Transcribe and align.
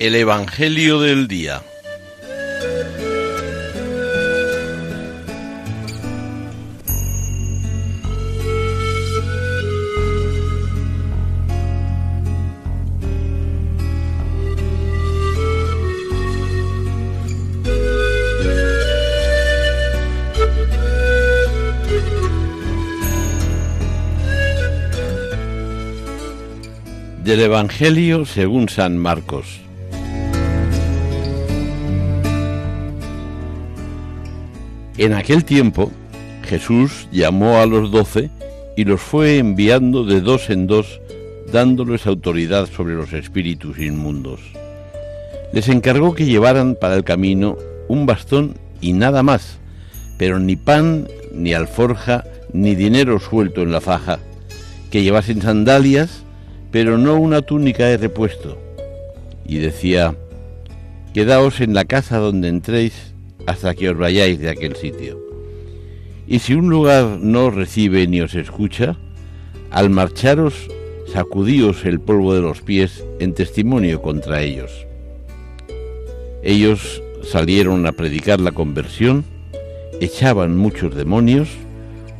El 0.00 0.16
Evangelio 0.16 1.00
del 1.00 1.28
Día. 1.28 1.62
Del 27.22 27.40
Evangelio 27.40 28.26
según 28.26 28.68
San 28.68 28.98
Marcos. 28.98 29.63
En 34.96 35.12
aquel 35.12 35.44
tiempo 35.44 35.90
Jesús 36.44 37.08
llamó 37.10 37.58
a 37.58 37.66
los 37.66 37.90
doce 37.90 38.30
y 38.76 38.84
los 38.84 39.00
fue 39.00 39.38
enviando 39.38 40.04
de 40.04 40.20
dos 40.20 40.50
en 40.50 40.66
dos, 40.66 41.00
dándoles 41.52 42.06
autoridad 42.06 42.68
sobre 42.68 42.94
los 42.94 43.12
espíritus 43.12 43.78
inmundos. 43.78 44.40
Les 45.52 45.68
encargó 45.68 46.14
que 46.14 46.26
llevaran 46.26 46.76
para 46.80 46.94
el 46.94 47.04
camino 47.04 47.56
un 47.88 48.06
bastón 48.06 48.56
y 48.80 48.92
nada 48.92 49.22
más, 49.22 49.58
pero 50.18 50.38
ni 50.38 50.56
pan, 50.56 51.08
ni 51.32 51.54
alforja, 51.54 52.24
ni 52.52 52.74
dinero 52.74 53.18
suelto 53.18 53.62
en 53.62 53.72
la 53.72 53.80
faja, 53.80 54.20
que 54.90 55.02
llevasen 55.02 55.42
sandalias, 55.42 56.22
pero 56.70 56.98
no 56.98 57.16
una 57.16 57.42
túnica 57.42 57.86
de 57.86 57.96
repuesto. 57.96 58.58
Y 59.44 59.58
decía, 59.58 60.14
Quedaos 61.12 61.60
en 61.60 61.74
la 61.74 61.84
casa 61.84 62.18
donde 62.18 62.48
entréis 62.48 63.13
hasta 63.46 63.74
que 63.74 63.90
os 63.90 63.96
vayáis 63.96 64.38
de 64.38 64.50
aquel 64.50 64.76
sitio. 64.76 65.20
Y 66.26 66.38
si 66.38 66.54
un 66.54 66.70
lugar 66.70 67.18
no 67.20 67.46
os 67.46 67.54
recibe 67.54 68.06
ni 68.06 68.20
os 68.20 68.34
escucha, 68.34 68.96
al 69.70 69.90
marcharos, 69.90 70.68
sacudíos 71.12 71.84
el 71.84 72.00
polvo 72.00 72.34
de 72.34 72.40
los 72.40 72.62
pies 72.62 73.04
en 73.20 73.34
testimonio 73.34 74.00
contra 74.00 74.42
ellos. 74.42 74.86
Ellos 76.42 77.02
salieron 77.22 77.86
a 77.86 77.92
predicar 77.92 78.40
la 78.40 78.52
conversión, 78.52 79.24
echaban 80.00 80.56
muchos 80.56 80.94
demonios, 80.94 81.48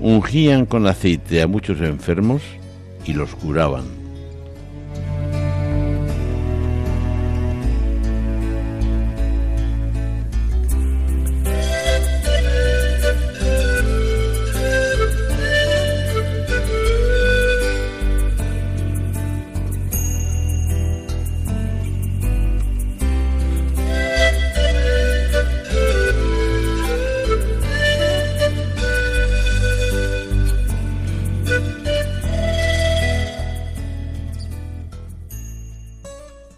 ungían 0.00 0.66
con 0.66 0.86
aceite 0.86 1.42
a 1.42 1.46
muchos 1.46 1.80
enfermos 1.80 2.42
y 3.04 3.12
los 3.12 3.34
curaban. 3.34 4.05